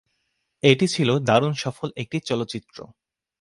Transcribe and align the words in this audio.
এটি 0.63 0.85
ছিল 0.87 1.09
দারুণ 1.19 1.53
সফল 1.55 1.87
একটি 1.95 2.17
চলচ্চিত্র। 2.19 2.77